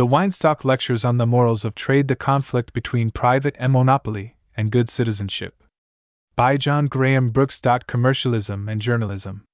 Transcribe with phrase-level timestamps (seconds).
[0.00, 4.70] The Weinstock Lectures on the Morals of Trade The Conflict Between Private and Monopoly and
[4.70, 5.62] Good Citizenship.
[6.34, 7.60] By John Graham Brooks.
[7.86, 9.44] Commercialism and Journalism.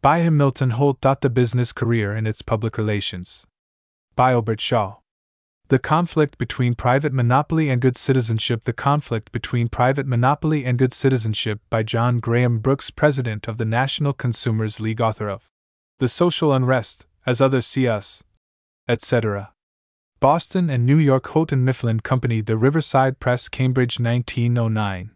[0.00, 1.00] By Hamilton Holt.
[1.00, 3.48] The Business Career and Its Public Relations.
[4.14, 4.98] By Albert Shaw.
[5.66, 10.92] The Conflict Between Private Monopoly and Good Citizenship The Conflict Between Private Monopoly and Good
[10.92, 15.48] Citizenship by John Graham Brooks, President of the National Consumers League, author of
[15.98, 18.22] The Social Unrest, As Others See Us,
[18.86, 19.52] etc.
[20.20, 25.12] Boston and New York Houghton Mifflin Company The Riverside Press Cambridge 1909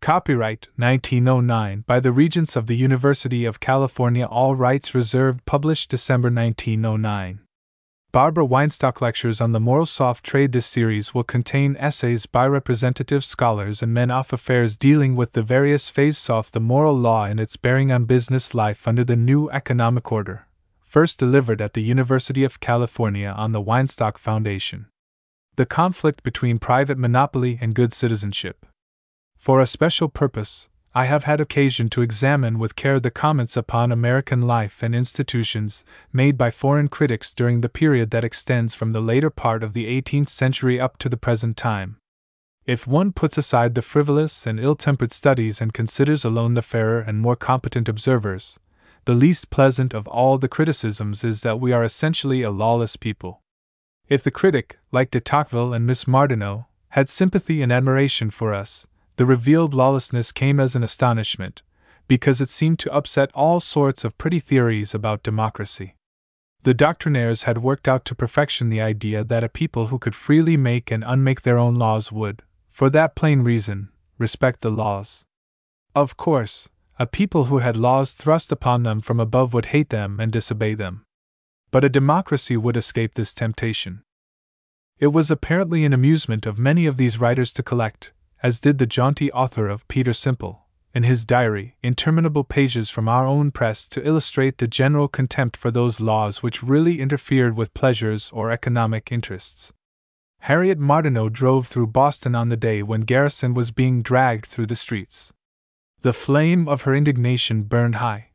[0.00, 6.30] Copyright 1909 by the Regents of the University of California All rights reserved published December
[6.30, 7.40] 1909
[8.12, 13.24] Barbara Weinstock Lectures on the Morals of Trade This series will contain essays by representative
[13.24, 17.40] scholars and men of affairs dealing with the various phases of the moral law and
[17.40, 20.47] its bearing on business life under the new economic order
[20.88, 24.86] first delivered at the University of California on the Weinstock Foundation.
[25.56, 28.64] The conflict between private monopoly and good citizenship.
[29.36, 33.92] For a special purpose, I have had occasion to examine with care the comments upon
[33.92, 39.02] American life and institutions made by foreign critics during the period that extends from the
[39.02, 41.98] later part of the 18th century up to the present time.
[42.64, 47.00] If one puts aside the frivolous and ill tempered studies and considers alone the fairer
[47.00, 48.58] and more competent observers,
[49.08, 53.40] the least pleasant of all the criticisms is that we are essentially a lawless people.
[54.06, 58.86] If the critic, like de Tocqueville and Miss Martineau, had sympathy and admiration for us,
[59.16, 61.62] the revealed lawlessness came as an astonishment,
[62.06, 65.94] because it seemed to upset all sorts of pretty theories about democracy.
[66.64, 70.58] The doctrinaires had worked out to perfection the idea that a people who could freely
[70.58, 73.88] make and unmake their own laws would, for that plain reason,
[74.18, 75.24] respect the laws.
[75.94, 76.68] Of course,
[77.00, 80.74] a people who had laws thrust upon them from above would hate them and disobey
[80.74, 81.04] them.
[81.70, 84.02] But a democracy would escape this temptation.
[84.98, 88.86] It was apparently an amusement of many of these writers to collect, as did the
[88.86, 94.04] jaunty author of Peter Simple, in his diary, interminable pages from our own press to
[94.04, 99.72] illustrate the general contempt for those laws which really interfered with pleasures or economic interests.
[100.40, 104.74] Harriet Martineau drove through Boston on the day when Garrison was being dragged through the
[104.74, 105.32] streets.
[106.02, 108.28] The flame of her indignation burned high,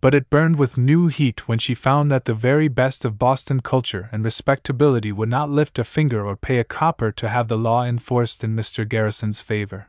[0.00, 3.60] but it burned with new heat when she found that the very best of Boston
[3.60, 7.58] culture and respectability would not lift a finger or pay a copper to have the
[7.58, 8.88] law enforced in Mr.
[8.88, 9.88] Garrison's favor.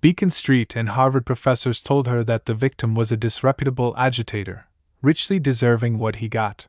[0.00, 4.66] Beacon Street and Harvard professors told her that the victim was a disreputable agitator,
[5.00, 6.68] richly deserving what he got.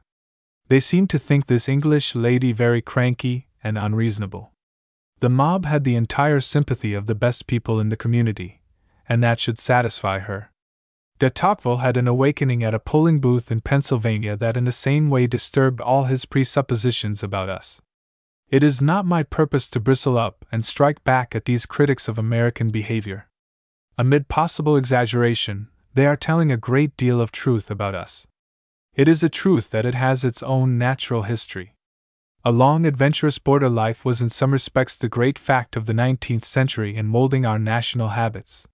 [0.70, 4.54] They seemed to think this English lady very cranky and unreasonable.
[5.20, 8.62] The mob had the entire sympathy of the best people in the community,
[9.08, 10.52] and that should satisfy her.
[11.20, 15.10] De Tocqueville had an awakening at a polling booth in Pennsylvania that in the same
[15.10, 17.82] way disturbed all his presuppositions about us.
[18.50, 22.20] It is not my purpose to bristle up and strike back at these critics of
[22.20, 23.28] American behavior.
[23.98, 28.28] Amid possible exaggeration, they are telling a great deal of truth about us.
[28.96, 31.76] It is a truth that it has its own natural history.
[32.44, 36.44] A long, adventurous border life was in some respects the great fact of the 19th
[36.44, 38.68] century in molding our national habits.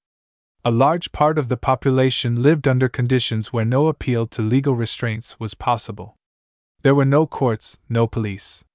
[0.65, 5.39] A large part of the population lived under conditions where no appeal to legal restraints
[5.39, 6.15] was possible.
[6.81, 8.65] There were no courts, no police.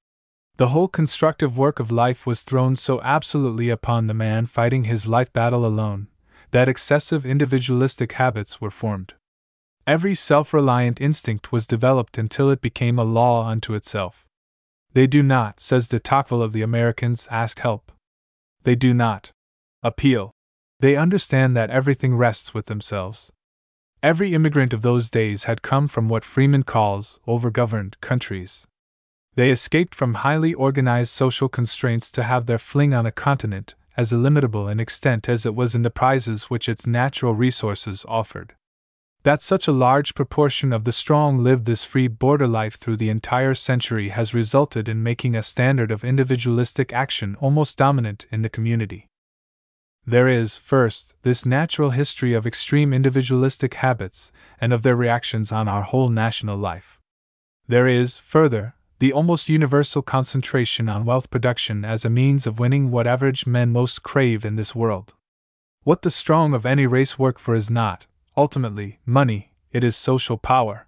[0.57, 5.07] The whole constructive work of life was thrown so absolutely upon the man fighting his
[5.07, 6.09] life battle alone
[6.53, 9.13] that excessive individualistic habits were formed.
[9.87, 14.25] Every self reliant instinct was developed until it became a law unto itself.
[14.93, 17.91] They do not, says de Tocqueville of the Americans, ask help.
[18.63, 19.33] They do not
[19.83, 20.34] appeal.
[20.85, 23.33] They understand that everything rests with themselves.
[24.03, 28.67] Every immigrant of those days had come from what Freeman calls overgoverned countries.
[29.35, 34.13] They escaped from highly organized social constraints to have their fling on a continent as
[34.13, 38.55] illimitable in extent as it was in the prizes which its natural resources offered.
[39.23, 43.09] That such a large proportion of the strong lived this free border life through the
[43.09, 48.51] entire century has resulted in making a standard of individualistic action almost dominant in the
[48.51, 49.09] community.
[50.07, 55.67] There is, first, this natural history of extreme individualistic habits and of their reactions on
[55.67, 56.99] our whole national life.
[57.67, 62.91] There is, further, the almost universal concentration on wealth production as a means of winning
[62.91, 65.15] what average men most crave in this world.
[65.85, 70.37] What the strong of any race work for is not, ultimately, money, it is social
[70.37, 70.87] power.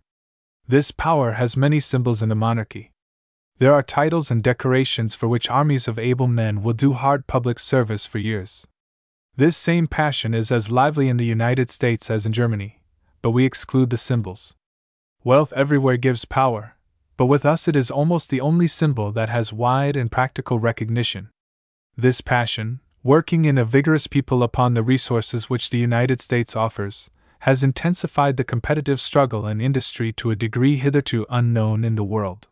[0.68, 2.92] This power has many symbols in a monarchy.
[3.58, 7.58] There are titles and decorations for which armies of able men will do hard public
[7.58, 8.66] service for years.
[9.38, 12.80] This same passion is as lively in the United States as in Germany,
[13.20, 14.54] but we exclude the symbols.
[15.24, 16.76] Wealth everywhere gives power,
[17.18, 21.28] but with us it is almost the only symbol that has wide and practical recognition.
[21.98, 27.10] This passion, working in a vigorous people upon the resources which the United States offers,
[27.40, 32.48] has intensified the competitive struggle in industry to a degree hitherto unknown in the world.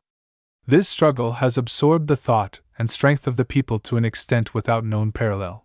[0.66, 4.84] This struggle has absorbed the thought and strength of the people to an extent without
[4.84, 5.64] known parallel.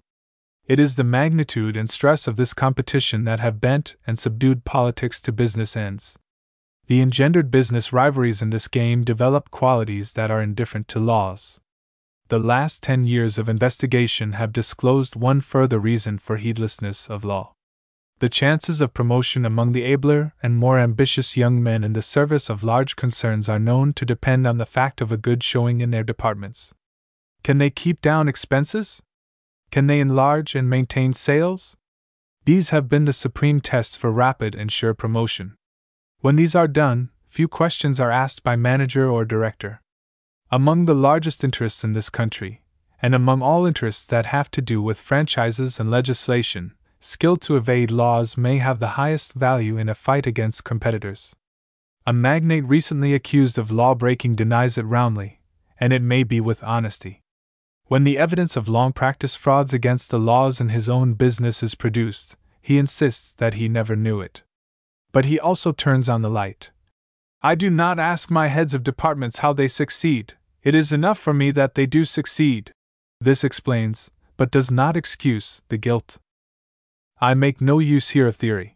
[0.69, 5.19] It is the magnitude and stress of this competition that have bent and subdued politics
[5.21, 6.17] to business ends.
[6.87, 11.59] The engendered business rivalries in this game develop qualities that are indifferent to laws
[12.29, 17.53] the last ten years of investigation have disclosed one further reason for heedlessness of law.
[18.19, 22.47] The chances of promotion among the abler and more ambitious young men in the service
[22.47, 25.89] of large concerns are known to depend on the fact of a good showing in
[25.89, 26.71] their departments.
[27.43, 29.01] Can they keep down expenses?
[29.71, 31.77] Can they enlarge and maintain sales?
[32.45, 35.55] These have been the supreme tests for rapid and sure promotion.
[36.21, 39.81] When these are done, few questions are asked by manager or director.
[40.51, 42.63] Among the largest interests in this country,
[43.01, 47.91] and among all interests that have to do with franchises and legislation, skill to evade
[47.91, 51.35] laws may have the highest value in a fight against competitors.
[52.07, 55.39] A magnate recently accused of law breaking denies it roundly,
[55.79, 57.21] and it may be with honesty.
[57.89, 61.73] When the evidence of long practice frauds against the laws in his own business is
[61.73, 64.43] produced, he insists that he never knew it.
[65.11, 66.69] But he also turns on the light.
[67.41, 71.33] I do not ask my heads of departments how they succeed, it is enough for
[71.33, 72.73] me that they do succeed.
[73.19, 76.19] This explains, but does not excuse, the guilt.
[77.19, 78.75] I make no use here of theory.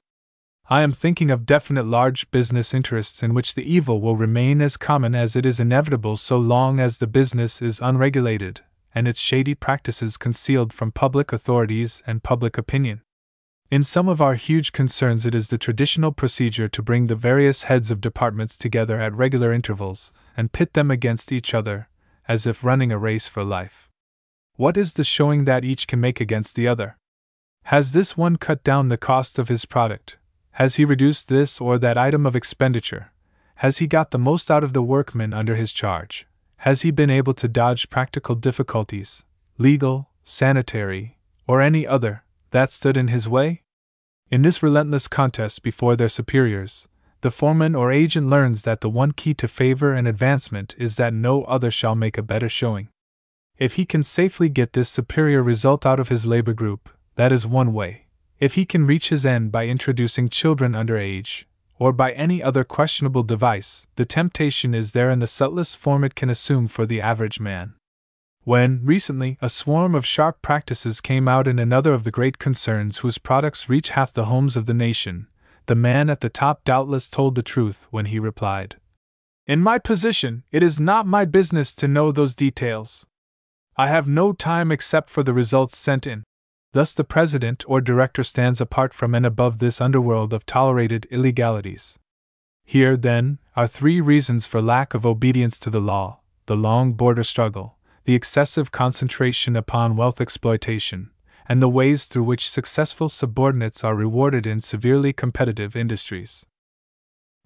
[0.72, 4.76] I am thinking of definite large business interests in which the evil will remain as
[4.76, 8.62] common as it is inevitable so long as the business is unregulated
[8.96, 13.02] and its shady practices concealed from public authorities and public opinion.
[13.72, 17.64] In some of our huge concerns, it is the traditional procedure to bring the various
[17.64, 21.90] heads of departments together at regular intervals and pit them against each other,
[22.28, 23.90] as if running a race for life.
[24.56, 26.98] What is the showing that each can make against the other?
[27.64, 30.18] Has this one cut down the cost of his product?
[30.52, 33.12] Has he reduced this or that item of expenditure?
[33.56, 36.28] Has he got the most out of the workmen under his charge?
[36.64, 39.26] Has he been able to dodge practical difficulties,
[39.58, 43.64] legal, sanitary, or any other, that stood in his way?
[44.32, 46.88] In this relentless contest before their superiors,
[47.20, 51.14] the foreman or agent learns that the one key to favor and advancement is that
[51.14, 52.88] no other shall make a better showing.
[53.58, 57.46] If he can safely get this superior result out of his labor group, that is
[57.46, 58.06] one way.
[58.40, 61.46] If he can reach his end by introducing children under age,
[61.80, 66.16] or by any other questionable device, the temptation is there in the subtlest form it
[66.16, 67.74] can assume for the average man.
[68.44, 72.98] When, recently, a swarm of sharp practices came out in another of the great concerns
[72.98, 75.28] whose products reach half the homes of the nation,
[75.66, 78.76] the man at the top doubtless told the truth when he replied.
[79.48, 83.06] In my position, it is not my business to know those details.
[83.78, 86.24] I have no time except for the results sent in.
[86.74, 92.00] Thus, the president or director stands apart from and above this underworld of tolerated illegalities.
[92.66, 97.24] Here, then, are three reasons for lack of obedience to the law the long border
[97.24, 101.10] struggle, the excessive concentration upon wealth exploitation,
[101.48, 106.46] and the ways through which successful subordinates are rewarded in severely competitive industries.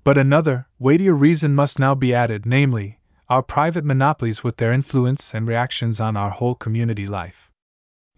[0.03, 2.99] But another, weightier reason must now be added namely,
[3.29, 7.51] our private monopolies with their influence and reactions on our whole community life.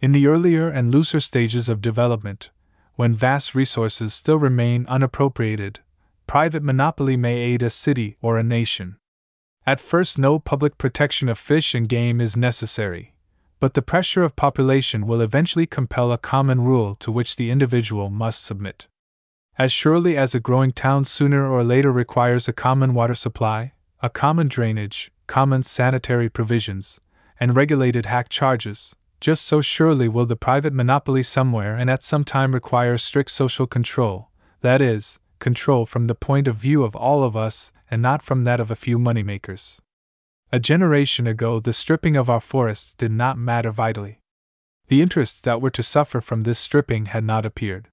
[0.01, 2.51] In the earlier and looser stages of development,
[2.95, 5.81] when vast resources still remain unappropriated,
[6.25, 8.95] private monopoly may aid a city or a nation.
[9.65, 13.13] At first, no public protection of fish and game is necessary,
[13.59, 18.09] but the pressure of population will eventually compel a common rule to which the individual
[18.09, 18.87] must submit.
[19.57, 24.09] As surely as a growing town sooner or later requires a common water supply, a
[24.09, 27.01] common drainage, common sanitary provisions,
[27.37, 32.23] and regulated hack charges, just so surely will the private monopoly somewhere and at some
[32.23, 34.29] time require strict social control,
[34.61, 38.43] that is, control from the point of view of all of us and not from
[38.43, 39.79] that of a few moneymakers.
[40.51, 44.19] A generation ago, the stripping of our forests did not matter vitally.
[44.87, 47.89] The interests that were to suffer from this stripping had not appeared.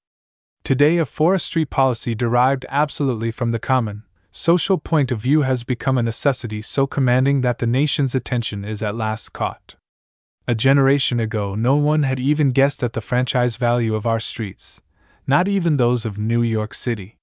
[0.64, 5.98] Today, a forestry policy derived absolutely from the common, social point of view has become
[5.98, 9.76] a necessity so commanding that the nation's attention is at last caught.
[10.48, 14.80] A generation ago, no one had even guessed at the franchise value of our streets,
[15.26, 17.18] not even those of New York City.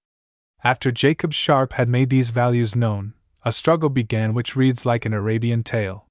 [0.61, 3.13] After Jacob Sharp had made these values known,
[3.45, 6.05] a struggle began which reads like an Arabian tale.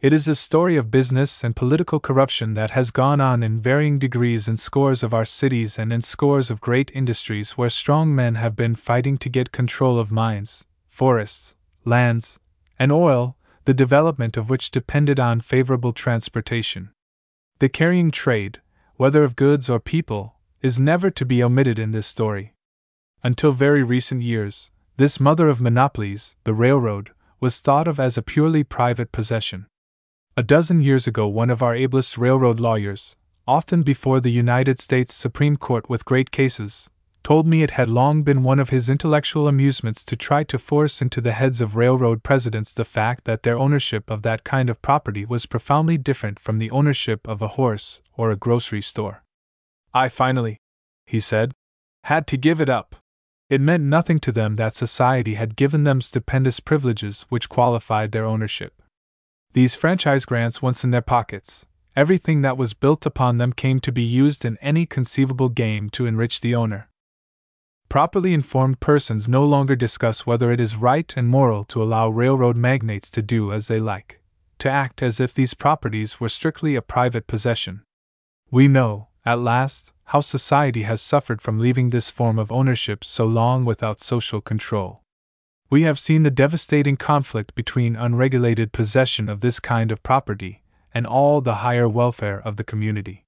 [0.00, 4.00] It is a story of business and political corruption that has gone on in varying
[4.00, 8.34] degrees in scores of our cities and in scores of great industries where strong men
[8.34, 11.54] have been fighting to get control of mines, forests,
[11.84, 12.40] lands,
[12.76, 13.36] and oil,
[13.70, 16.90] the development of which depended on favorable transportation.
[17.60, 18.60] The carrying trade,
[18.96, 22.54] whether of goods or people, is never to be omitted in this story.
[23.22, 28.22] Until very recent years, this mother of monopolies, the railroad, was thought of as a
[28.22, 29.68] purely private possession.
[30.36, 33.14] A dozen years ago, one of our ablest railroad lawyers,
[33.46, 36.90] often before the United States Supreme Court with great cases,
[37.22, 41.02] told me it had long been one of his intellectual amusements to try to force
[41.02, 44.82] into the heads of railroad presidents the fact that their ownership of that kind of
[44.82, 49.22] property was profoundly different from the ownership of a horse or a grocery store.
[49.92, 50.58] I finally,
[51.06, 51.52] he said,
[52.04, 52.96] had to give it up.
[53.48, 58.24] It meant nothing to them that society had given them stupendous privileges which qualified their
[58.24, 58.80] ownership.
[59.52, 63.90] These franchise grants once in their pockets, everything that was built upon them came to
[63.90, 66.89] be used in any conceivable game to enrich the owner.
[67.90, 72.56] Properly informed persons no longer discuss whether it is right and moral to allow railroad
[72.56, 74.20] magnates to do as they like,
[74.60, 77.82] to act as if these properties were strictly a private possession.
[78.48, 83.26] We know, at last, how society has suffered from leaving this form of ownership so
[83.26, 85.02] long without social control.
[85.68, 90.62] We have seen the devastating conflict between unregulated possession of this kind of property
[90.94, 93.26] and all the higher welfare of the community.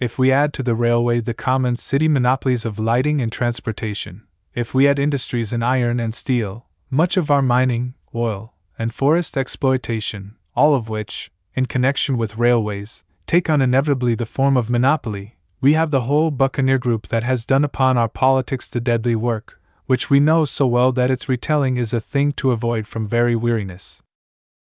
[0.00, 4.22] If we add to the railway the common city monopolies of lighting and transportation,
[4.54, 9.36] if we add industries in iron and steel, much of our mining, oil, and forest
[9.36, 15.36] exploitation, all of which, in connection with railways, take on inevitably the form of monopoly,
[15.60, 19.60] we have the whole buccaneer group that has done upon our politics the deadly work,
[19.86, 23.34] which we know so well that its retelling is a thing to avoid from very
[23.34, 24.00] weariness.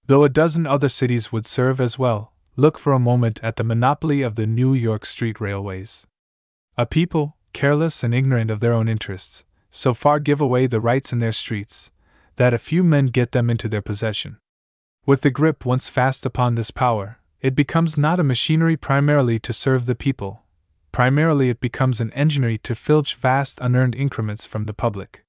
[0.05, 3.63] Though a dozen other cities would serve as well, look for a moment at the
[3.63, 6.05] monopoly of the New York street railways.
[6.77, 11.11] A people, careless and ignorant of their own interests, so far give away the rights
[11.11, 11.91] in their streets,
[12.35, 14.37] that a few men get them into their possession.
[15.05, 19.51] With the grip once fast upon this power, it becomes not a machinery primarily to
[19.51, 20.43] serve the people,
[20.91, 25.25] primarily it becomes an enginery to filch vast unearned increments from the public.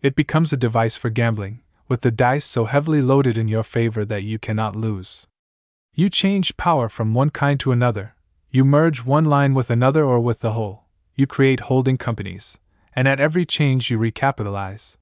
[0.00, 4.04] It becomes a device for gambling, with the dice so heavily loaded in your favor
[4.06, 5.26] that you cannot lose.
[5.96, 8.16] You change power from one kind to another,
[8.50, 12.58] you merge one line with another or with the whole, you create holding companies,
[12.96, 14.96] and at every change you recapitalize.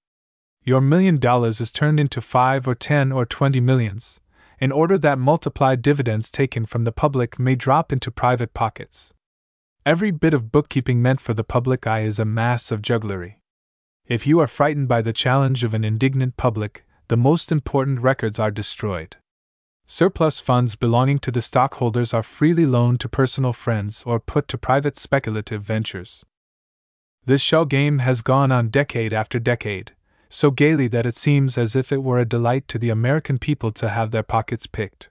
[0.65, 4.21] Your million dollars is turned into five or ten or twenty millions,
[4.61, 9.15] in order that multiplied dividends taken from the public may drop into private pockets.
[9.87, 13.41] Every bit of bookkeeping meant for the public eye is a mass of jugglery.
[14.07, 18.39] If you are frightened by the challenge of an indignant public, the most important records
[18.39, 19.17] are destroyed.
[19.93, 24.57] Surplus funds belonging to the stockholders are freely loaned to personal friends or put to
[24.57, 26.25] private speculative ventures.
[27.27, 29.93] This shell game has gone on decade after decade,
[30.31, 33.71] so gaily that it seems as if it were a delight to the American people
[33.73, 35.11] to have their pockets picked.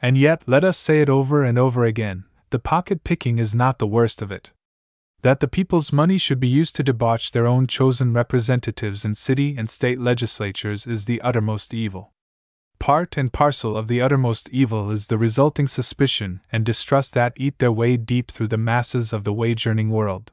[0.00, 3.80] And yet, let us say it over and over again the pocket picking is not
[3.80, 4.52] the worst of it.
[5.22, 9.56] That the people's money should be used to debauch their own chosen representatives in city
[9.58, 12.13] and state legislatures is the uttermost evil.
[12.84, 17.58] Part and parcel of the uttermost evil is the resulting suspicion and distrust that eat
[17.58, 20.30] their way deep through the masses of the wage earning world.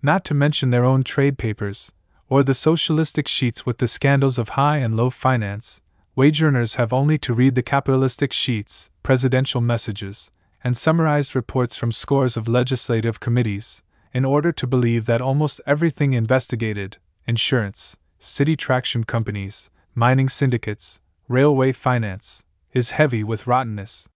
[0.00, 1.92] Not to mention their own trade papers,
[2.26, 5.82] or the socialistic sheets with the scandals of high and low finance,
[6.16, 10.30] wage earners have only to read the capitalistic sheets, presidential messages,
[10.64, 13.82] and summarized reports from scores of legislative committees,
[14.14, 21.72] in order to believe that almost everything investigated insurance, city traction companies, mining syndicates, railway
[21.72, 24.06] finance is heavy with rottenness.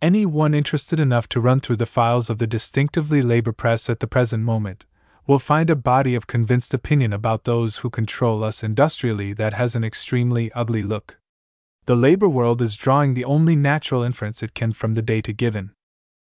[0.00, 3.98] Any one interested enough to run through the files of the distinctively labor press at
[3.98, 4.84] the present moment
[5.26, 9.74] will find a body of convinced opinion about those who control us industrially that has
[9.74, 11.18] an extremely ugly look.
[11.86, 15.72] The labor world is drawing the only natural inference it can from the data given.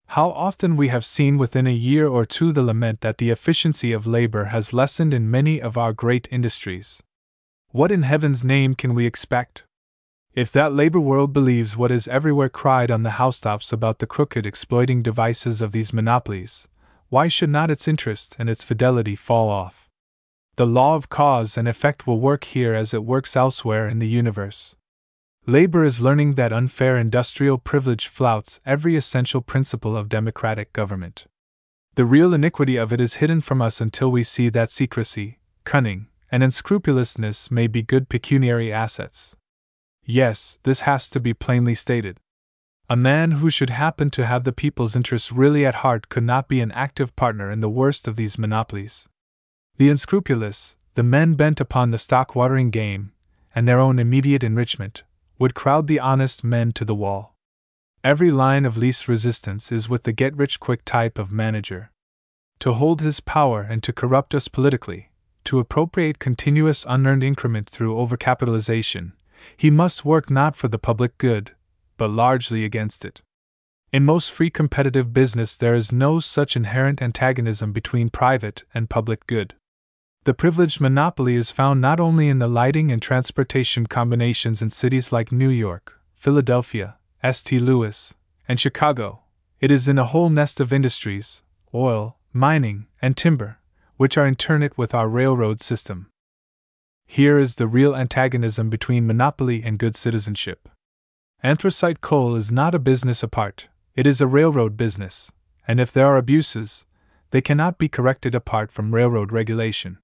[0.08, 3.90] How often we have seen within a year or two the lament that the efficiency
[3.90, 7.02] of labor has lessened in many of our great industries.
[7.70, 9.64] What in heaven's name can we expect?
[10.34, 14.44] If that labor world believes what is everywhere cried on the housetops about the crooked
[14.44, 16.66] exploiting devices of these monopolies,
[17.08, 19.88] why should not its interest and its fidelity fall off?
[20.56, 24.08] The law of cause and effect will work here as it works elsewhere in the
[24.08, 24.76] universe.
[25.46, 31.26] Labor is learning that unfair industrial privilege flouts every essential principle of democratic government.
[31.94, 36.08] The real iniquity of it is hidden from us until we see that secrecy, cunning,
[36.32, 39.36] and unscrupulousness may be good pecuniary assets.
[40.04, 42.20] Yes, this has to be plainly stated.
[42.90, 46.48] A man who should happen to have the people's interests really at heart could not
[46.48, 49.08] be an active partner in the worst of these monopolies.
[49.78, 53.12] The unscrupulous, the men bent upon the stock watering game,
[53.54, 55.02] and their own immediate enrichment,
[55.38, 57.34] would crowd the honest men to the wall.
[58.04, 61.90] Every line of least resistance is with the get rich quick type of manager.
[62.60, 65.10] To hold his power and to corrupt us politically,
[65.44, 69.12] to appropriate continuous unearned increment through overcapitalization,
[69.56, 71.52] he must work not for the public good,
[71.96, 73.22] but largely against it.
[73.92, 79.26] In most free competitive business, there is no such inherent antagonism between private and public
[79.26, 79.54] good.
[80.24, 85.12] The privileged monopoly is found not only in the lighting and transportation combinations in cities
[85.12, 87.62] like New York, Philadelphia, St.
[87.62, 88.14] Louis,
[88.48, 89.22] and Chicago,
[89.60, 91.42] it is in a whole nest of industries
[91.74, 93.58] oil, mining, and timber
[93.96, 94.36] which are in
[94.76, 96.10] with our railroad system.
[97.14, 100.68] Here is the real antagonism between monopoly and good citizenship.
[101.44, 105.30] Anthracite coal is not a business apart, it is a railroad business,
[105.68, 106.86] and if there are abuses,
[107.30, 109.98] they cannot be corrected apart from railroad regulation.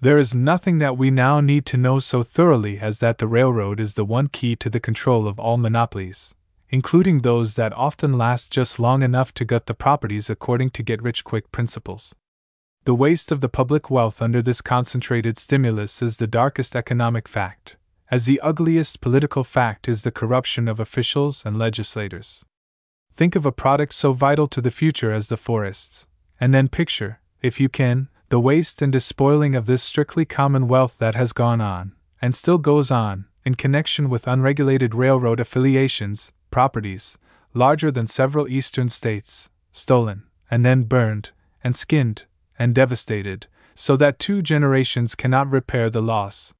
[0.00, 3.78] There is nothing that we now need to know so thoroughly as that the railroad
[3.78, 6.34] is the one key to the control of all monopolies,
[6.70, 11.02] including those that often last just long enough to gut the properties according to get
[11.02, 12.14] rich quick principles.
[12.88, 17.76] The waste of the public wealth under this concentrated stimulus is the darkest economic fact
[18.10, 22.46] as the ugliest political fact is the corruption of officials and legislators.
[23.12, 26.06] Think of a product so vital to the future as the forests,
[26.40, 30.96] and then picture, if you can, the waste and despoiling of this strictly common wealth
[30.96, 31.92] that has gone on,
[32.22, 37.18] and still goes on, in connection with unregulated railroad affiliations, properties,
[37.52, 42.22] larger than several eastern states, stolen, and then burned, and skinned,
[42.58, 46.54] and devastated, so that two generations cannot repair the loss,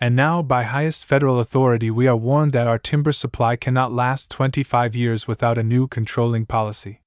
[0.00, 4.30] and now, by highest federal authority, we are warned that our timber supply cannot last
[4.30, 7.00] 25 years without a new controlling policy.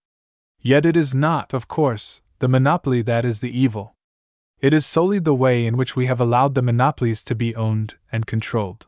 [0.61, 3.93] Yet it is not, of course, the monopoly that is the evil.
[4.61, 7.95] It is solely the way in which we have allowed the monopolies to be owned
[8.11, 8.87] and controlled.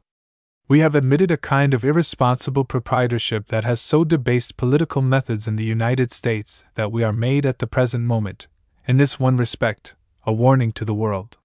[0.68, 5.56] We have admitted a kind of irresponsible proprietorship that has so debased political methods in
[5.56, 8.48] the United States that we are made at the present moment,
[8.90, 9.94] in this one respect,
[10.26, 11.38] a warning to the world.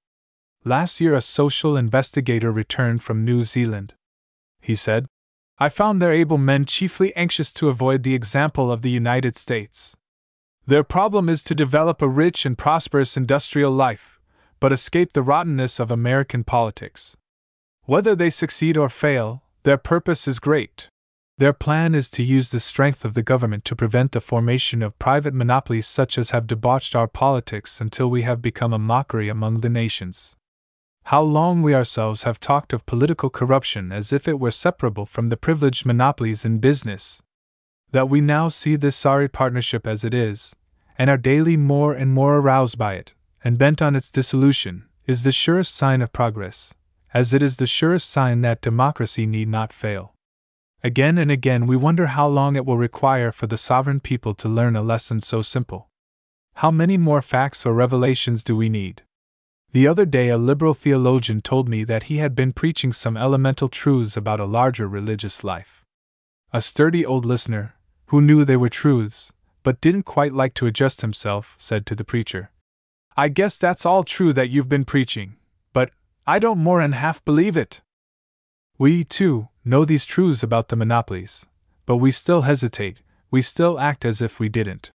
[0.64, 3.92] Last year, a social investigator returned from New Zealand.
[4.62, 5.04] He said,
[5.58, 9.94] I found their able men chiefly anxious to avoid the example of the United States.
[10.66, 14.18] Their problem is to develop a rich and prosperous industrial life,
[14.58, 17.14] but escape the rottenness of American politics.
[17.82, 20.88] Whether they succeed or fail, their purpose is great.
[21.36, 24.98] Their plan is to use the strength of the government to prevent the formation of
[25.00, 29.60] private monopolies such as have debauched our politics until we have become a mockery among
[29.60, 30.36] the nations.
[31.08, 35.26] How long we ourselves have talked of political corruption as if it were separable from
[35.26, 37.20] the privileged monopolies in business.
[37.90, 40.54] That we now see this sorry partnership as it is,
[40.96, 45.24] and are daily more and more aroused by it, and bent on its dissolution, is
[45.24, 46.74] the surest sign of progress,
[47.12, 50.13] as it is the surest sign that democracy need not fail.
[50.84, 54.50] Again and again we wonder how long it will require for the sovereign people to
[54.50, 55.88] learn a lesson so simple.
[56.56, 59.00] How many more facts or revelations do we need?
[59.72, 63.70] The other day, a liberal theologian told me that he had been preaching some elemental
[63.70, 65.86] truths about a larger religious life.
[66.52, 67.74] A sturdy old listener,
[68.08, 72.04] who knew they were truths, but didn't quite like to adjust himself, said to the
[72.04, 72.50] preacher,
[73.16, 75.36] I guess that's all true that you've been preaching,
[75.72, 75.92] but
[76.26, 77.80] I don't more'n half believe it.
[78.76, 81.46] We, too, know these truths about the monopolies,
[81.86, 83.00] but we still hesitate,
[83.30, 84.90] we still act as if we didn't.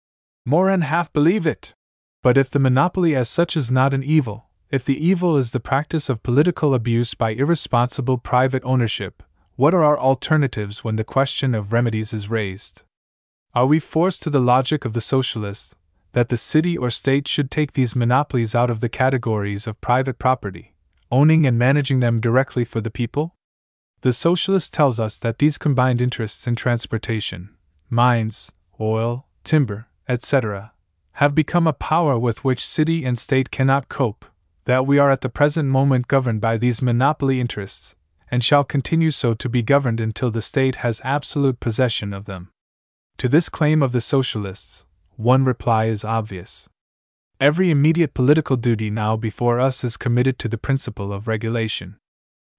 [0.44, 1.74] More'n half believe it.
[2.22, 5.60] But if the monopoly as such is not an evil, if the evil is the
[5.60, 9.22] practice of political abuse by irresponsible private ownership,
[9.56, 12.82] what are our alternatives when the question of remedies is raised?
[13.54, 15.74] Are we forced to the logic of the socialists
[16.12, 20.18] that the city or state should take these monopolies out of the categories of private
[20.18, 20.74] property,
[21.10, 23.34] owning and managing them directly for the people?
[24.00, 27.50] The socialist tells us that these combined interests in transportation,
[27.90, 30.72] mines, oil, timber, etc.,
[31.14, 34.24] have become a power with which city and state cannot cope,
[34.66, 37.96] that we are at the present moment governed by these monopoly interests,
[38.30, 42.50] and shall continue so to be governed until the state has absolute possession of them.
[43.16, 46.68] To this claim of the socialists, one reply is obvious.
[47.40, 51.96] Every immediate political duty now before us is committed to the principle of regulation.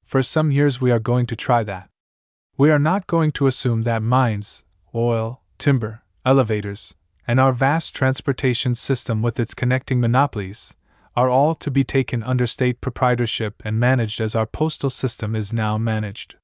[0.09, 1.87] For some years we are going to try that.
[2.57, 4.63] We are not going to assume that mines,
[4.95, 6.95] oil, timber, elevators,
[7.27, 10.75] and our vast transportation system with its connecting monopolies
[11.15, 15.53] are all to be taken under state proprietorship and managed as our postal system is
[15.53, 16.37] now managed.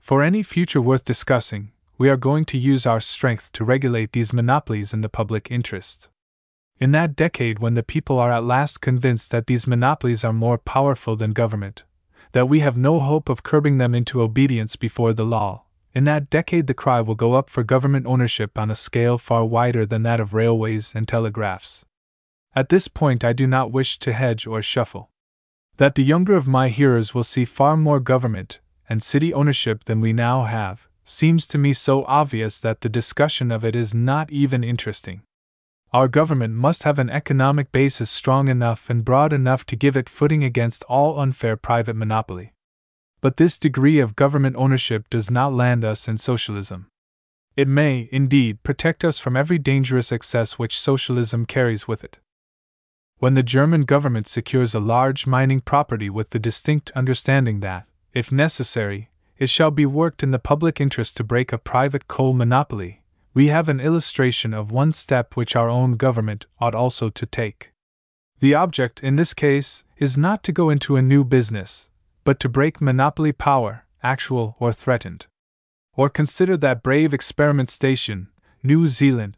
[0.00, 4.32] For any future worth discussing, we are going to use our strength to regulate these
[4.32, 6.08] monopolies in the public interest.
[6.78, 10.56] In that decade when the people are at last convinced that these monopolies are more
[10.56, 11.82] powerful than government,
[12.34, 15.62] that we have no hope of curbing them into obedience before the law.
[15.94, 19.44] In that decade, the cry will go up for government ownership on a scale far
[19.44, 21.84] wider than that of railways and telegraphs.
[22.52, 25.10] At this point, I do not wish to hedge or shuffle.
[25.76, 30.00] That the younger of my hearers will see far more government and city ownership than
[30.00, 34.32] we now have seems to me so obvious that the discussion of it is not
[34.32, 35.22] even interesting.
[35.94, 40.08] Our government must have an economic basis strong enough and broad enough to give it
[40.08, 42.52] footing against all unfair private monopoly.
[43.20, 46.88] But this degree of government ownership does not land us in socialism.
[47.56, 52.18] It may, indeed, protect us from every dangerous excess which socialism carries with it.
[53.18, 58.32] When the German government secures a large mining property with the distinct understanding that, if
[58.32, 63.03] necessary, it shall be worked in the public interest to break a private coal monopoly,
[63.34, 67.72] we have an illustration of one step which our own government ought also to take.
[68.38, 71.90] The object, in this case, is not to go into a new business,
[72.22, 75.26] but to break monopoly power, actual or threatened.
[75.96, 78.28] Or consider that brave experiment station,
[78.62, 79.36] New Zealand.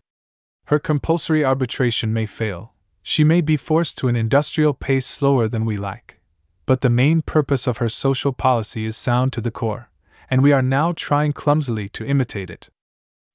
[0.67, 5.65] Her compulsory arbitration may fail, she may be forced to an industrial pace slower than
[5.65, 6.21] we like.
[6.67, 9.91] But the main purpose of her social policy is sound to the core,
[10.29, 12.69] and we are now trying clumsily to imitate it.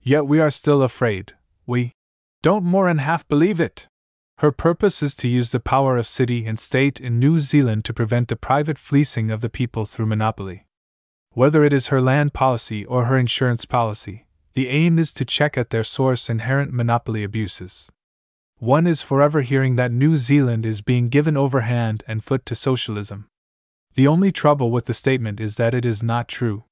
[0.02, 1.34] Yet we are still afraid,
[1.66, 1.94] we
[2.42, 3.88] don't more than half believe it.
[4.40, 7.94] Her purpose is to use the power of city and state in New Zealand to
[7.94, 10.66] prevent the private fleecing of the people through monopoly.
[11.34, 15.58] Whether it is her land policy or her insurance policy, the aim is to check
[15.58, 17.90] at their source inherent monopoly abuses
[18.62, 23.28] one is forever hearing that New Zealand is being given overhand and foot to socialism.
[23.96, 26.66] The only trouble with the statement is that it is not true.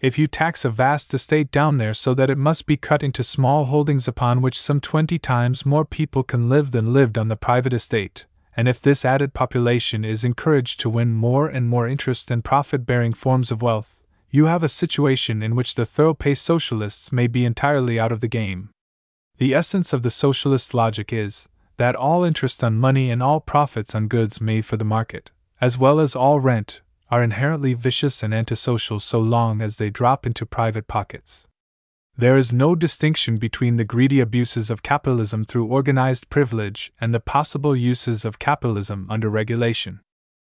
[0.00, 3.24] If you tax a vast estate down there so that it must be cut into
[3.24, 7.34] small holdings upon which some 20 times more people can live than lived on the
[7.34, 8.24] private estate,
[8.56, 12.86] and if this added population is encouraged to win more and more interest and profit
[12.86, 17.26] bearing forms of wealth, you have a situation in which the thorough pay socialists may
[17.26, 18.70] be entirely out of the game.
[19.38, 23.96] The essence of the socialist logic is that all interest on money and all profits
[23.96, 28.34] on goods made for the market, as well as all rent, are inherently vicious and
[28.34, 31.48] antisocial so long as they drop into private pockets.
[32.16, 37.20] There is no distinction between the greedy abuses of capitalism through organized privilege and the
[37.20, 40.00] possible uses of capitalism under regulation.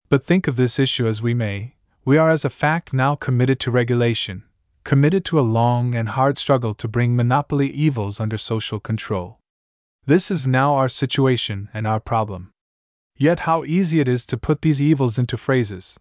[0.08, 3.58] But think of this issue as we may, we are as a fact now committed
[3.60, 4.44] to regulation,
[4.84, 9.38] committed to a long and hard struggle to bring monopoly evils under social control.
[10.06, 12.52] This is now our situation and our problem.
[13.16, 15.98] Yet, how easy it is to put these evils into phrases.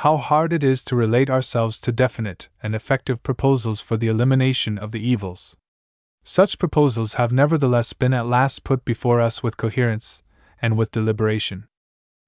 [0.00, 4.76] How hard it is to relate ourselves to definite and effective proposals for the elimination
[4.76, 5.56] of the evils.
[6.22, 10.22] Such proposals have nevertheless been at last put before us with coherence
[10.60, 11.66] and with deliberation.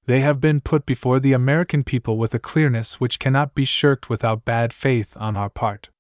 [0.06, 4.08] They have been put before the American people with a clearness which cannot be shirked
[4.08, 5.90] without bad faith on our part.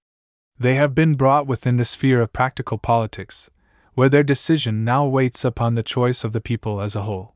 [0.58, 3.50] They have been brought within the sphere of practical politics,
[3.92, 7.34] where their decision now waits upon the choice of the people as a whole.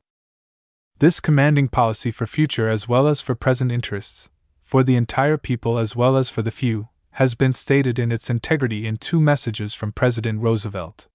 [0.99, 4.29] This commanding policy for future as well as for present interests,
[4.61, 8.29] for the entire people as well as for the few, has been stated in its
[8.29, 11.07] integrity in two messages from President Roosevelt.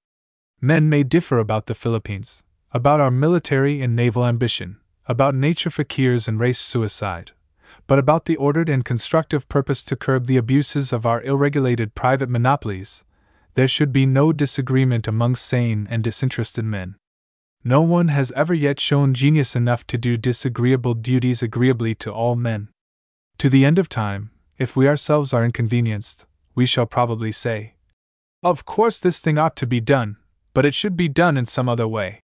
[0.60, 6.28] Men may differ about the Philippines, about our military and naval ambition, about nature fakirs
[6.28, 7.32] and race suicide,
[7.86, 11.94] but about the ordered and constructive purpose to curb the abuses of our ill regulated
[11.94, 13.04] private monopolies,
[13.54, 16.96] there should be no disagreement among sane and disinterested men.
[17.64, 22.36] No one has ever yet shown genius enough to do disagreeable duties agreeably to all
[22.36, 22.68] men.
[23.38, 27.74] To the end of time, if we ourselves are inconvenienced, we shall probably say,
[28.42, 30.16] Of course, this thing ought to be done,
[30.54, 32.20] but it should be done in some other way.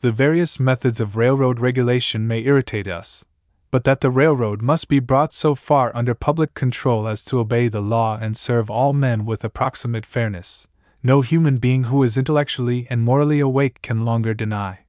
[0.00, 3.24] The various methods of railroad regulation may irritate us,
[3.70, 7.68] but that the railroad must be brought so far under public control as to obey
[7.68, 10.68] the law and serve all men with approximate fairness,
[11.02, 14.80] no human being who is intellectually and morally awake can longer deny.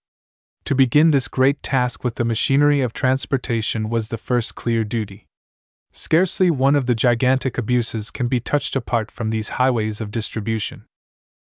[0.65, 5.27] To begin this great task with the machinery of transportation was the first clear duty.
[5.91, 10.85] Scarcely one of the gigantic abuses can be touched apart from these highways of distribution.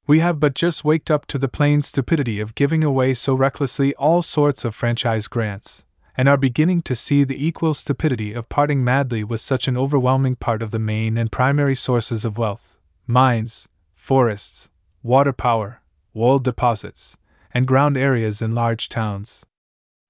[0.05, 3.95] We have but just waked up to the plain stupidity of giving away so recklessly
[3.95, 5.85] all sorts of franchise grants,
[6.17, 10.35] and are beginning to see the equal stupidity of parting madly with such an overwhelming
[10.35, 13.67] part of the main and primary sources of wealth mines,
[14.03, 14.69] forests,
[15.01, 15.81] water power,
[16.13, 17.15] oil deposits,
[17.53, 19.45] and ground areas in large towns.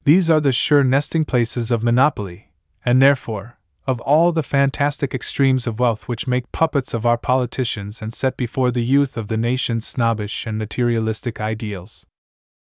[0.04, 2.50] These are the sure nesting places of monopoly,
[2.84, 8.02] and therefore, of all the fantastic extremes of wealth which make puppets of our politicians
[8.02, 12.08] and set before the youth of the nation snobbish and materialistic ideals.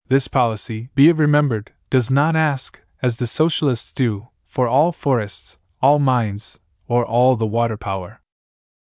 [0.08, 5.58] This policy, be it remembered, does not ask, as the socialists do, for all forests,
[5.82, 8.22] all mines, or all the water power.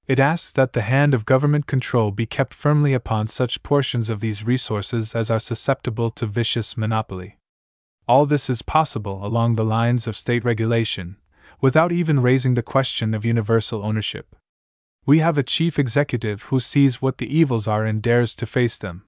[0.07, 4.19] It asks that the hand of government control be kept firmly upon such portions of
[4.19, 7.39] these resources as are susceptible to vicious monopoly.
[8.07, 11.17] All this is possible along the lines of state regulation,
[11.59, 14.35] without even raising the question of universal ownership.
[15.07, 18.77] We have a chief executive who sees what the evils are and dares to face
[18.77, 19.05] them.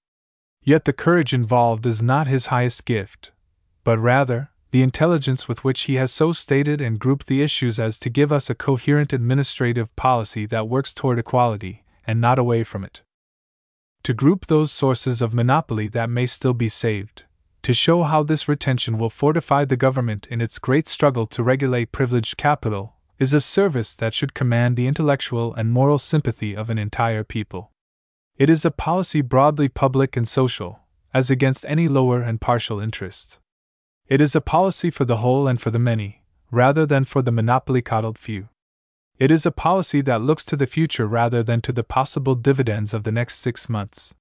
[0.63, 3.31] Yet the courage involved is not his highest gift,
[3.83, 7.97] but rather, the intelligence with which he has so stated and grouped the issues as
[7.99, 12.84] to give us a coherent administrative policy that works toward equality, and not away from
[12.84, 13.01] it.
[14.03, 17.23] To group those sources of monopoly that may still be saved,
[17.63, 21.91] to show how this retention will fortify the government in its great struggle to regulate
[21.91, 26.77] privileged capital, is a service that should command the intellectual and moral sympathy of an
[26.77, 27.71] entire people.
[28.38, 30.80] It is a policy broadly public and social,
[31.13, 33.39] as against any lower and partial interest.
[34.10, 37.32] It is a policy for the whole and for the many, rather than for the
[37.32, 38.48] monopoly coddled few.
[39.20, 42.93] It is a policy that looks to the future rather than to the possible dividends
[42.93, 44.15] of the next six months.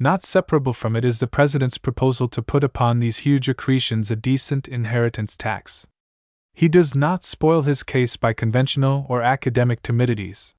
[0.00, 4.16] Not separable from it is the President's proposal to put upon these huge accretions a
[4.16, 5.86] decent inheritance tax.
[6.52, 10.56] He does not spoil his case by conventional or academic timidities.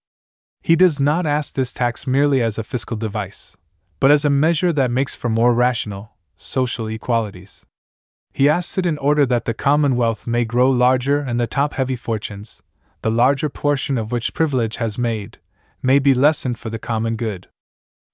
[0.62, 3.58] He does not ask this tax merely as a fiscal device,
[4.00, 7.66] but as a measure that makes for more rational, social equalities.
[8.34, 11.96] He asks it in order that the Commonwealth may grow larger and the top heavy
[11.96, 12.64] fortunes,
[13.04, 15.38] the larger portion of which privilege has made,
[15.84, 17.48] may be lessened for the common good.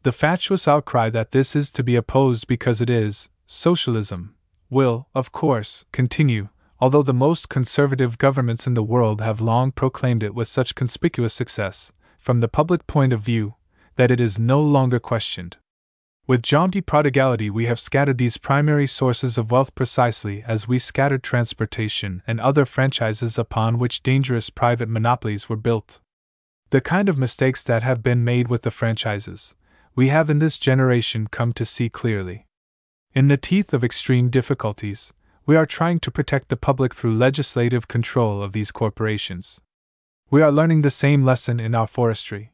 [0.03, 4.35] The fatuous outcry that this is to be opposed because it is socialism
[4.69, 6.49] will, of course, continue,
[6.81, 11.33] although the most conservative governments in the world have long proclaimed it with such conspicuous
[11.33, 13.55] success, from the public point of view,
[13.95, 15.57] that it is no longer questioned.
[16.29, 21.23] With jaunty prodigality, we have scattered these primary sources of wealth precisely as we scattered
[21.23, 26.01] transportation and other franchises upon which dangerous private monopolies were built.
[26.69, 29.55] The kind of mistakes that have been made with the franchises,
[29.95, 32.45] we have in this generation come to see clearly.
[33.15, 35.11] In the teeth of extreme difficulties,
[35.47, 39.61] we are trying to protect the public through legislative control of these corporations.
[40.29, 42.51] We are learning the same lesson in our forestry.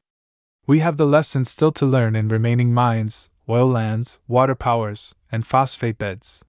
[0.65, 5.45] We have the lesson still to learn in remaining mines, oil lands, water powers, and
[5.45, 6.43] phosphate beds.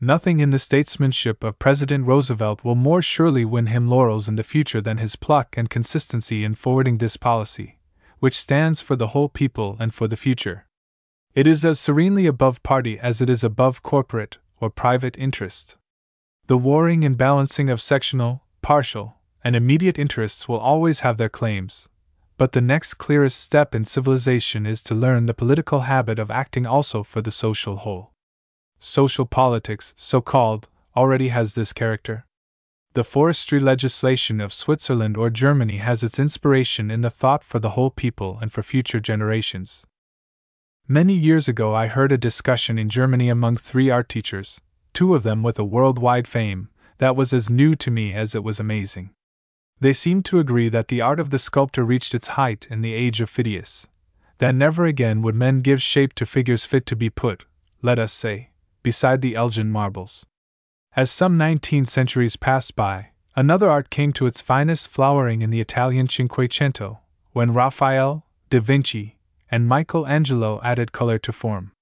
[0.00, 4.42] Nothing in the statesmanship of President Roosevelt will more surely win him laurels in the
[4.42, 7.78] future than his pluck and consistency in forwarding this policy,
[8.18, 10.66] which stands for the whole people and for the future.
[11.34, 15.76] It is as serenely above party as it is above corporate or private interest.
[16.48, 21.88] The warring and balancing of sectional, partial, and immediate interests will always have their claims,
[22.42, 26.66] but the next clearest step in civilization is to learn the political habit of acting
[26.66, 28.10] also for the social whole.
[28.80, 32.26] Social politics, so called, already has this character.
[32.94, 37.76] The forestry legislation of Switzerland or Germany has its inspiration in the thought for the
[37.76, 39.86] whole people and for future generations.
[40.88, 44.60] Many years ago, I heard a discussion in Germany among three art teachers,
[44.92, 48.42] two of them with a worldwide fame, that was as new to me as it
[48.42, 49.10] was amazing.
[49.82, 52.94] They seemed to agree that the art of the sculptor reached its height in the
[52.94, 53.88] age of Phidias,
[54.38, 57.46] that never again would men give shape to figures fit to be put,
[57.82, 58.50] let us say,
[58.84, 60.24] beside the Elgin marbles.
[60.94, 65.60] As some nineteen centuries passed by, another art came to its finest flowering in the
[65.60, 66.98] Italian Cinquecento,
[67.32, 69.18] when Raphael, Da Vinci,
[69.50, 71.72] and Michelangelo added color to form.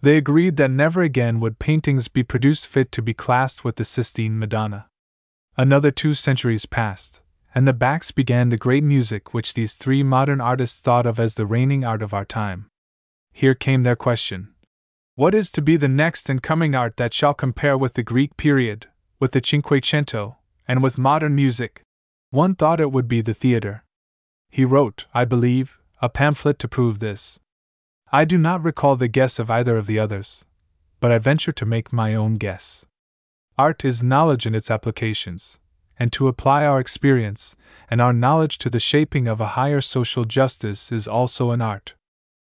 [0.00, 3.84] They agreed that never again would paintings be produced fit to be classed with the
[3.84, 4.86] Sistine Madonna.
[5.58, 7.20] Another two centuries passed,
[7.54, 11.36] and the Bachs began the great music which these three modern artists thought of as
[11.36, 12.66] the reigning art of our time.
[13.32, 14.52] Here came their question
[15.14, 18.36] What is to be the next and coming art that shall compare with the Greek
[18.36, 18.88] period,
[19.20, 20.36] with the Cinquecento,
[20.66, 21.82] and with modern music?
[22.30, 23.84] One thought it would be the theater.
[24.50, 27.38] He wrote, I believe, a pamphlet to prove this.
[28.10, 30.44] I do not recall the guess of either of the others,
[31.00, 32.84] but I venture to make my own guess.
[33.56, 35.60] Art is knowledge in its applications
[35.98, 37.56] and to apply our experience
[37.90, 41.94] and our knowledge to the shaping of a higher social justice is also an art.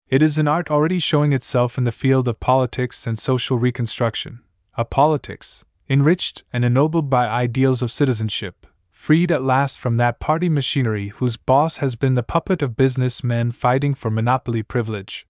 [0.07, 4.39] It is an art already showing itself in the field of politics and social reconstruction,
[4.75, 10.49] a politics, enriched and ennobled by ideals of citizenship, freed at last from that party
[10.49, 15.25] machinery whose boss has been the puppet of business men fighting for monopoly privilege.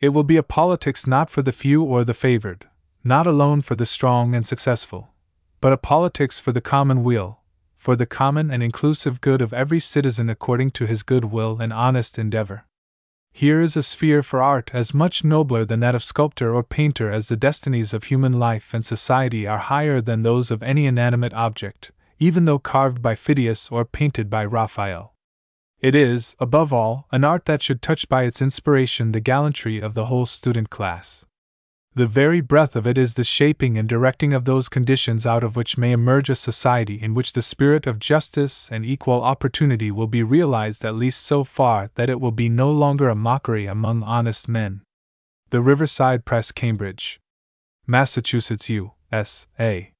[0.00, 2.66] It will be a politics not for the few or the favored,
[3.04, 5.10] not alone for the strong and successful,
[5.60, 7.40] but a politics for the common weal,
[7.74, 11.72] for the common and inclusive good of every citizen according to his good will and
[11.72, 12.64] honest endeavor.
[13.32, 17.10] Here is a sphere for art as much nobler than that of sculptor or painter
[17.10, 21.34] as the destinies of human life and society are higher than those of any inanimate
[21.34, 25.14] object, even though carved by Phidias or painted by Raphael.
[25.80, 29.92] It is, above all, an art that should touch by its inspiration the gallantry of
[29.92, 31.26] the whole student class.
[31.96, 35.56] The very breath of it is the shaping and directing of those conditions out of
[35.56, 40.06] which may emerge a society in which the spirit of justice and equal opportunity will
[40.06, 44.02] be realized at least so far that it will be no longer a mockery among
[44.02, 44.82] honest men.
[45.48, 47.18] The Riverside Press, Cambridge.
[47.86, 48.92] Massachusetts U.
[49.10, 49.48] S.
[49.58, 49.92] A.